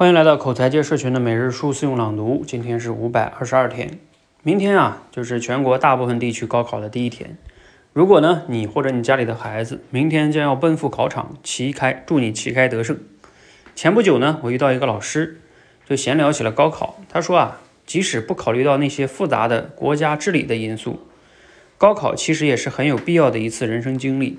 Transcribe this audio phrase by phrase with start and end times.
[0.00, 2.42] 欢迎来到口才界社群的每日书四用朗读。
[2.46, 3.98] 今天是五百二十二天，
[4.42, 7.36] 明天啊就是全国大部分地区高考的第一天。
[7.92, 12.98] 如果呢你或者你家里的孩子明天将要奔赴考场，旗开，祝你旗开得胜。
[13.74, 15.42] 前不久呢，我遇到一个老师，
[15.86, 16.98] 就闲聊起了高考。
[17.10, 21.00] 他说啊，即使不考虑到那些复杂的国家治理的因素，
[21.76, 24.38] 高考其实也是很有必要的一次人生经历。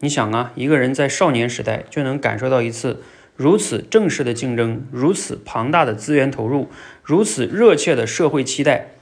[0.00, 3.02] 你想啊，一个人在少年时代就能感受到一次。
[3.36, 6.68] 如此正式的竞争，如此庞大的资源投入，
[7.02, 8.92] 如此热切的社会期待，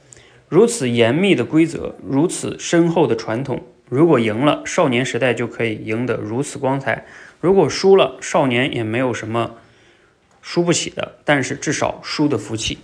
[0.47, 3.63] 如此严密的规则，如此深厚的传统。
[3.89, 7.03] 如果赢了，少年时代就可以赢得如此光彩；
[7.41, 9.55] 如果输了，少年也没有什么
[10.41, 12.77] 输不起的，但是至少输的服气。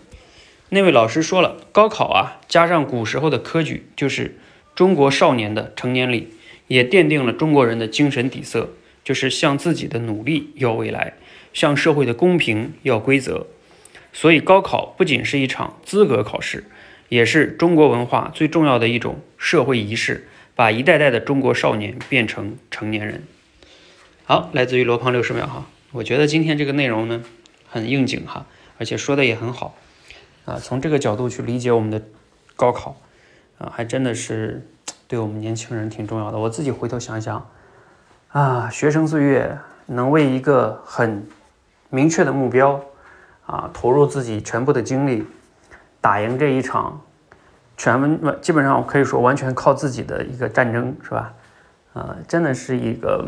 [0.69, 4.37] 那位老师说了，高考啊，加上古时候的科举，就是
[4.75, 6.33] 中国少年的成年礼，
[6.67, 8.71] 也奠定了中国人的精神底色，
[9.07, 11.13] 就是向自己的努力要未来。
[11.53, 13.47] 向社会的公平要规则，
[14.11, 16.65] 所以高考不仅是一场资格考试，
[17.07, 23.23] 也是中国文化最重要的一种社会仪式，把一代代的中国少年变成成年人。
[24.25, 27.23] 好，来自于罗胖六十秒哈，我觉得今天这个内容呢
[27.65, 28.45] 很应景哈，
[28.77, 29.77] 而且说的也很好
[30.43, 32.03] 啊，从这个角度去理解我们的
[32.57, 33.01] 高考
[33.57, 34.67] 啊，还真的是
[35.07, 36.37] 对我们年轻人挺重要的。
[36.37, 37.49] 我自己回头想想
[38.29, 41.25] 啊，学生岁月能为一个很
[41.89, 42.79] 明确的目标，
[43.45, 45.25] 啊，投入自己全部的精力，
[46.01, 46.99] 打赢这一场
[47.77, 51.33] 全文基本上可以说完全靠自己的一个战争，是吧？
[51.93, 53.25] 呃，真的是一个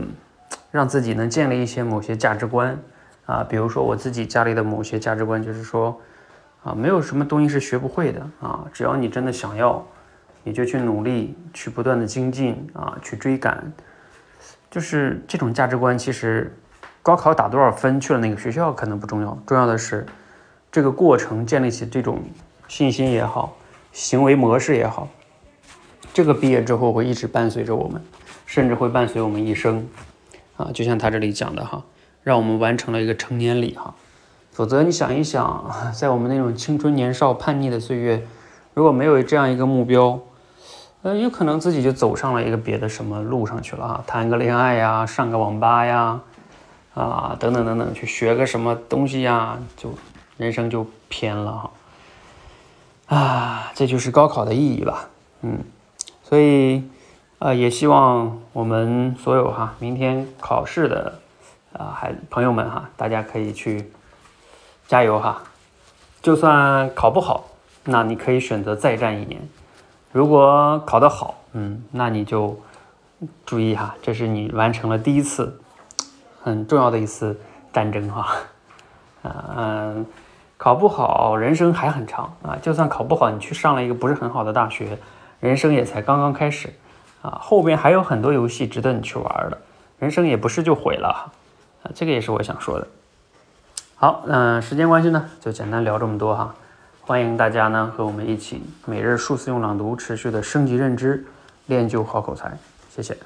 [0.69, 2.78] 让自己能建立一些某些价值观
[3.25, 6.00] 啊，比如说我自己家里的某些价值观，就是说
[6.61, 9.84] 啊，没有什么东西是学不会的啊，只要你真的想要，
[10.44, 13.72] 你就去努力，去不断的精进啊，去追赶，
[14.70, 16.56] 就是这种价值观，其实。
[17.02, 20.06] 高考打多少分去了哪个学校可能不重要，重要的是
[20.70, 22.22] 这个过程建立起这种
[22.67, 23.56] 信心也好，
[23.94, 25.08] 行为模式也好，
[26.14, 28.02] 这个毕业之后会一直伴随着我们，
[28.46, 29.88] 甚至会伴随我们一生
[30.58, 30.69] 啊！
[30.74, 31.84] 就像他这里讲的哈，
[32.22, 33.96] 让我们完成了一个成年礼哈。
[34.52, 38.22] 否则你想一想， 在我们那种青春年少叛逆的岁月，
[38.74, 40.19] 如果没有这样一个目标，
[41.01, 46.19] 呃，有可能自己就走上了一个别的什么路上去了哈，谈个恋爱呀，上个网吧呀。
[46.95, 49.93] 啊，等等等等，去学个什么东西呀，就
[50.35, 51.71] 人生就偏了哈。
[53.15, 55.07] 啊，这就是高考的意义吧，
[55.41, 55.59] 嗯，
[56.23, 56.83] 所以
[57.37, 61.19] 呃，也希望我们所有哈，明天考试的
[61.71, 63.89] 啊，还朋友们哈，大家可以去
[64.87, 65.41] 加油哈。
[66.21, 67.45] 就算考不好，
[67.85, 69.39] 那你可以选择再战一年；
[70.12, 72.59] 如果考得好，嗯，那你就
[73.46, 75.59] 注意哈，这是你完成了第一次。
[76.42, 77.38] 很重要的一次
[77.74, 78.28] 战争哈，
[79.24, 80.06] 嗯，
[80.58, 82.58] 考不好，人生还很长啊。
[82.62, 84.97] 就算考不好，你去上了一个不是很好的大学，
[85.42, 86.74] 人生也才刚刚开始
[87.22, 87.38] 啊。
[87.41, 89.58] 后边还有很多游戏值得你去玩的，
[90.00, 91.31] 人生也不是就毁了哈。
[91.84, 92.88] 啊，这个也是我想说的。
[93.96, 96.56] 好，嗯，时间关系呢，就简单聊这么多哈。
[97.09, 101.25] 欢迎大家呢和我们一起每日数次用朗读，持续的升级认知，
[101.66, 102.56] 练就好口才。
[102.96, 103.18] 谢谢。